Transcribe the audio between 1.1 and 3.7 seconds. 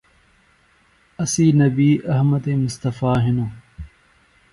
اسی نبیﷺ احمد مصطفٰے ہنوۡ۔